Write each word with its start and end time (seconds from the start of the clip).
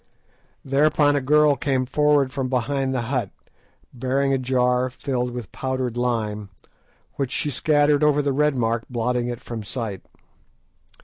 Thereupon 0.65 1.15
a 1.15 1.21
girl 1.21 1.55
came 1.55 1.85
forward 1.85 2.33
from 2.33 2.49
behind 2.49 2.91
the 2.91 3.03
hut, 3.03 3.29
bearing 3.93 4.33
a 4.33 4.39
jar 4.39 4.89
filled 4.89 5.29
with 5.29 5.51
powdered 5.51 5.95
lime, 5.95 6.49
which 7.17 7.29
she 7.29 7.51
scattered 7.51 8.03
over 8.03 8.23
the 8.23 8.33
red 8.33 8.55
mark, 8.55 8.83
blotting 8.89 9.27
it 9.27 9.41
from 9.41 9.61
sight. 9.61 10.01